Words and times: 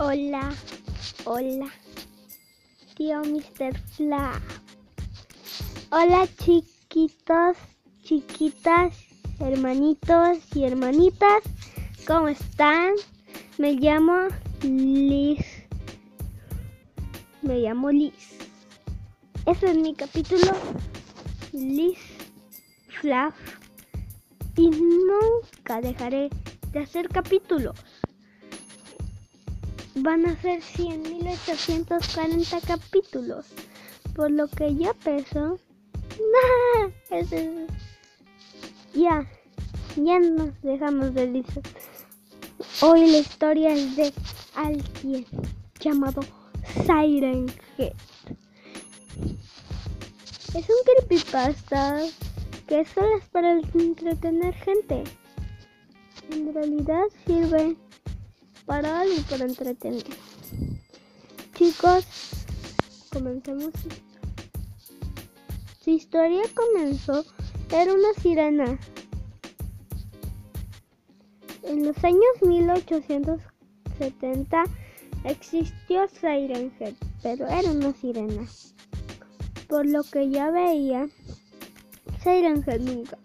Hola, 0.00 0.54
hola, 1.24 1.66
tío 2.94 3.20
Mr. 3.20 3.76
Fla. 3.96 4.40
Hola 5.90 6.28
chiquitos, 6.38 7.56
chiquitas, 8.04 8.94
hermanitos 9.40 10.38
y 10.54 10.62
hermanitas, 10.62 11.42
¿cómo 12.06 12.28
están? 12.28 12.92
Me 13.58 13.72
llamo 13.72 14.28
Liz. 14.62 15.44
Me 17.42 17.58
llamo 17.58 17.90
Liz. 17.90 18.38
Este 19.46 19.72
es 19.72 19.76
mi 19.78 19.96
capítulo, 19.96 20.52
Liz 21.52 21.98
Flash. 23.00 23.34
Y 24.54 24.70
nunca 24.70 25.80
dejaré 25.80 26.30
de 26.70 26.78
hacer 26.78 27.08
capítulos 27.08 27.74
van 30.08 30.24
a 30.24 30.40
ser 30.40 30.62
100.840 30.62 32.66
capítulos. 32.66 33.44
Por 34.14 34.30
lo 34.30 34.48
que 34.48 34.74
yo 34.74 34.94
peso. 34.94 35.58
Ya, 38.94 39.30
ya 39.96 40.18
nos 40.18 40.62
dejamos 40.62 41.12
de 41.12 41.26
decir. 41.26 41.62
Hoy 42.80 43.10
la 43.10 43.18
historia 43.18 43.74
es 43.74 43.96
de 43.96 44.14
alguien 44.54 45.26
llamado 45.78 46.22
Siren 46.86 47.52
Head. 47.76 47.92
Es 50.54 50.70
un 50.70 50.76
creepypasta 50.86 52.00
que 52.66 52.86
solo 52.86 53.18
es 53.18 53.26
para 53.26 53.52
entretener 53.52 54.54
gente. 54.54 55.04
En 56.30 56.54
realidad 56.54 57.04
sirve 57.26 57.76
para 58.68 59.04
y 59.06 59.18
para 59.22 59.46
entretener. 59.46 60.04
Chicos, 61.54 62.04
comencemos. 63.10 63.72
Su 65.82 65.90
historia 65.90 66.42
comenzó, 66.54 67.24
era 67.72 67.94
una 67.94 68.12
sirena. 68.20 68.78
En 71.62 71.86
los 71.86 72.04
años 72.04 72.20
1870 72.42 74.64
existió 75.24 76.06
Siren 76.08 76.70
pero 77.22 77.48
era 77.48 77.70
una 77.70 77.94
sirena. 77.94 78.46
Por 79.66 79.86
lo 79.86 80.02
que 80.04 80.28
ya 80.28 80.50
veía, 80.50 81.08
Siren 82.22 82.62
nunca 82.80 83.16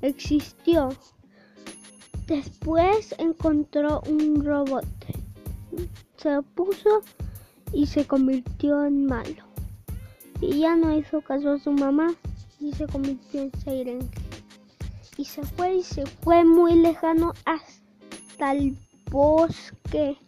existió. 0.00 0.88
Después 2.28 3.14
encontró 3.16 4.02
un 4.06 4.44
robot. 4.44 4.84
Se 6.18 6.36
opuso 6.36 7.00
y 7.72 7.86
se 7.86 8.06
convirtió 8.06 8.84
en 8.84 9.06
malo. 9.06 9.44
Y 10.42 10.60
ya 10.60 10.76
no 10.76 10.94
hizo 10.94 11.22
caso 11.22 11.52
a 11.52 11.58
su 11.58 11.72
mamá 11.72 12.14
y 12.60 12.74
se 12.74 12.86
convirtió 12.86 13.40
en 13.40 13.52
Siren. 13.64 14.10
Y 15.16 15.24
se 15.24 15.42
fue 15.42 15.76
y 15.76 15.82
se 15.82 16.04
fue 16.04 16.44
muy 16.44 16.74
lejano 16.74 17.32
hasta 17.46 18.52
el 18.52 18.76
bosque. 19.10 20.18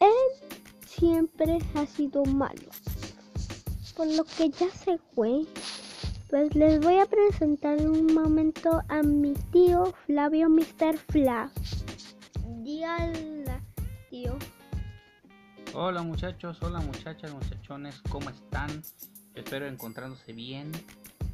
Él 0.00 0.50
siempre 0.84 1.58
ha 1.76 1.86
sido 1.86 2.24
malo. 2.24 2.68
Por 3.96 4.08
lo 4.08 4.24
que 4.24 4.50
ya 4.50 4.68
se 4.70 4.98
fue 5.14 5.46
pues 6.32 6.54
les 6.54 6.80
voy 6.80 6.98
a 6.98 7.04
presentar 7.04 7.76
un 7.82 8.14
momento 8.14 8.80
a 8.88 9.02
mi 9.02 9.34
tío 9.52 9.92
Flavio 10.06 10.48
Mr. 10.48 10.96
Flav. 11.10 11.50
Díala, 12.62 13.60
tío. 14.08 14.38
Hola 15.74 16.02
muchachos, 16.02 16.56
hola 16.62 16.80
muchachas, 16.80 17.34
muchachones, 17.34 18.00
¿cómo 18.08 18.30
están? 18.30 18.70
Espero 19.34 19.66
encontrándose 19.66 20.32
bien 20.32 20.72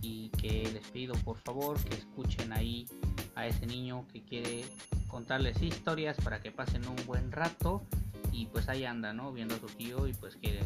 y 0.00 0.30
que 0.30 0.68
les 0.72 0.88
pido 0.88 1.14
por 1.24 1.38
favor 1.38 1.78
que 1.84 1.94
escuchen 1.94 2.52
ahí 2.52 2.88
a 3.36 3.46
ese 3.46 3.66
niño 3.66 4.04
que 4.12 4.24
quiere 4.24 4.64
contarles 5.06 5.62
historias 5.62 6.16
para 6.16 6.40
que 6.40 6.50
pasen 6.50 6.82
un 6.88 6.96
buen 7.06 7.30
rato 7.30 7.84
y 8.32 8.46
pues 8.46 8.68
ahí 8.68 8.84
anda, 8.84 9.12
¿no? 9.12 9.32
Viendo 9.32 9.54
a 9.54 9.58
su 9.60 9.66
tío 9.66 10.08
y 10.08 10.12
pues 10.14 10.34
quiere 10.34 10.58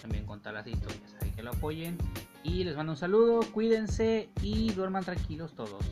también 0.00 0.24
contar 0.24 0.54
las 0.54 0.66
historias. 0.66 1.14
Hay 1.20 1.32
que 1.32 1.42
lo 1.42 1.50
apoyen 1.50 1.98
y 2.44 2.62
les 2.62 2.76
mando 2.76 2.92
un 2.92 2.98
saludo, 2.98 3.40
cuídense 3.52 4.28
y 4.42 4.70
duerman 4.72 5.02
tranquilos 5.02 5.54
todos. 5.54 5.82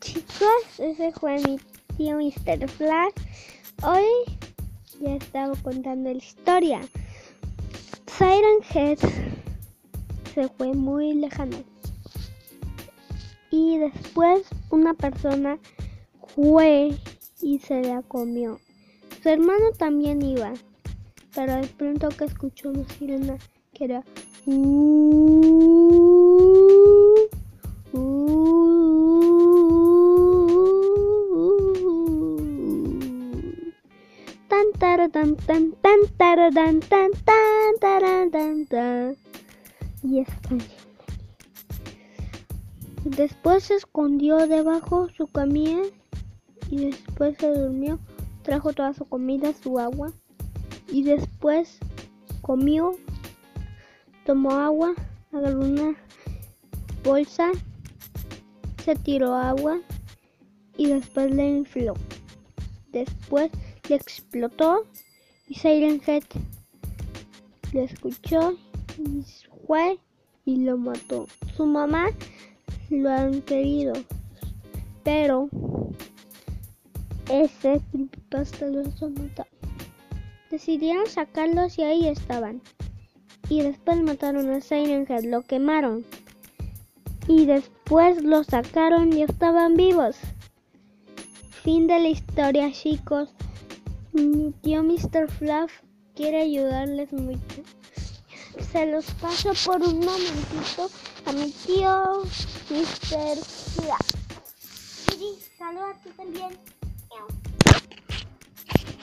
Chicos, 0.00 0.78
ese 0.78 1.12
fue 1.12 1.40
mi 1.44 1.58
tío 1.96 2.16
Mr. 2.16 2.68
Flash. 2.68 3.14
Hoy 3.82 4.04
ya 5.00 5.14
estaba 5.14 5.54
contando 5.62 6.10
la 6.10 6.18
historia. 6.18 6.80
Siren 8.06 8.62
Head 8.74 8.98
se 10.34 10.48
fue 10.48 10.74
muy 10.74 11.14
lejano. 11.14 11.58
Y 13.50 13.78
después 13.78 14.42
una 14.70 14.92
persona 14.94 15.58
fue 16.34 16.96
y 17.40 17.60
se 17.60 17.82
la 17.82 18.02
comió. 18.02 18.58
Su 19.22 19.28
hermano 19.28 19.70
también 19.78 20.20
iba, 20.20 20.52
pero 21.34 21.54
de 21.56 21.68
pronto 21.68 22.08
que 22.08 22.24
escuchó 22.24 22.70
una 22.70 22.88
sirena 22.88 23.38
que 23.72 23.84
era 23.84 24.04
Tan 34.48 34.72
tan 34.78 35.10
tan 35.10 35.36
tan 35.36 35.72
tan 35.82 36.00
tan 36.16 36.80
tan 36.80 37.10
tan 37.80 38.30
tan 38.30 38.66
tan 38.66 39.16
y 40.02 40.24
Después 43.04 43.64
se 43.64 43.74
escondió 43.74 44.46
debajo 44.46 45.08
su 45.16 45.26
camilla 45.26 45.82
y 46.70 46.86
después 46.86 47.36
se 47.38 47.48
durmió, 47.48 47.98
trajo 48.42 48.72
toda 48.72 48.92
su 48.94 49.04
comida, 49.06 49.52
su 49.54 49.78
agua 49.78 50.12
y 50.88 51.02
después 51.02 51.78
comió 52.42 52.92
tomó 54.28 54.50
agua, 54.50 54.94
agarró 55.32 55.60
una 55.60 55.96
bolsa, 57.02 57.50
se 58.84 58.94
tiró 58.94 59.34
agua 59.34 59.80
y 60.76 60.88
después 60.88 61.34
le 61.34 61.48
infló. 61.48 61.94
Después 62.92 63.50
le 63.88 63.94
explotó 63.94 64.84
y 65.46 65.54
Siren 65.54 66.02
Head 66.06 66.24
le 67.72 67.84
escuchó 67.84 68.58
y 68.98 69.24
fue 69.66 69.98
y 70.44 70.56
lo 70.56 70.76
mató. 70.76 71.26
Su 71.56 71.64
mamá 71.64 72.10
lo 72.90 73.08
han 73.08 73.40
querido, 73.40 73.94
pero 75.04 75.48
ese 77.30 77.80
creepypasta 77.90 78.66
los 78.66 79.00
mató. 79.00 79.46
Decidieron 80.50 81.06
sacarlos 81.06 81.78
y 81.78 81.82
ahí 81.84 82.08
estaban 82.08 82.60
y 83.50 83.62
después 83.62 84.00
mataron 84.02 84.50
a 84.50 84.60
Siren 84.60 85.06
Head, 85.08 85.24
lo 85.24 85.42
quemaron. 85.42 86.04
Y 87.26 87.46
después 87.46 88.22
lo 88.22 88.44
sacaron 88.44 89.12
y 89.12 89.22
estaban 89.22 89.74
vivos. 89.74 90.16
Fin 91.62 91.86
de 91.86 91.98
la 91.98 92.08
historia, 92.08 92.72
chicos. 92.72 93.30
Mi 94.12 94.52
tío 94.62 94.82
Mr. 94.82 95.30
Fluff 95.30 95.72
quiere 96.14 96.42
ayudarles 96.42 97.12
mucho. 97.12 97.62
Se 98.72 98.86
los 98.86 99.10
paso 99.12 99.52
por 99.64 99.82
un 99.82 100.00
momentito 100.00 100.90
a 101.26 101.32
mi 101.32 101.50
tío 101.50 102.22
Mr. 102.70 103.36
Fluff. 103.36 104.08
Sí, 105.10 105.38
saluda 105.58 105.94
ti 106.02 106.10
también. 106.16 106.50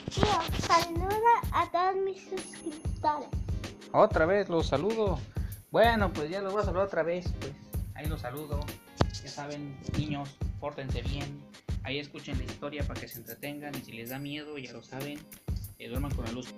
Tío, 0.09 0.25
saluda 0.67 1.33
a 1.51 1.69
todos 1.71 2.03
mis 2.03 2.21
suscriptores. 2.23 3.44
Otra 3.97 4.25
vez 4.25 4.49
los 4.49 4.67
saludo. 4.67 5.17
Bueno, 5.71 6.11
pues 6.11 6.29
ya 6.29 6.41
los 6.41 6.51
voy 6.51 6.61
a 6.61 6.65
saludar 6.65 6.87
otra 6.87 7.01
vez. 7.01 7.31
Pues 7.39 7.53
ahí 7.93 8.07
los 8.07 8.19
saludo. 8.19 8.59
Ya 9.23 9.29
saben, 9.29 9.79
niños, 9.97 10.35
pórtense 10.59 11.01
bien. 11.01 11.41
Ahí 11.83 11.99
escuchen 11.99 12.37
la 12.37 12.43
historia 12.43 12.85
para 12.85 12.99
que 12.99 13.07
se 13.07 13.19
entretengan. 13.19 13.73
Y 13.73 13.85
si 13.85 13.93
les 13.93 14.09
da 14.09 14.19
miedo, 14.19 14.57
ya 14.57 14.73
lo 14.73 14.83
saben, 14.83 15.17
duerman 15.87 16.13
con 16.13 16.25
la 16.25 16.33
luz 16.33 16.53